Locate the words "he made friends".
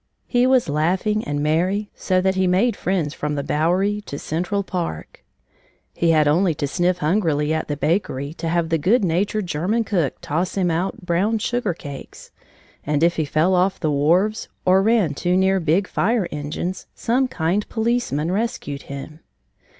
2.33-3.13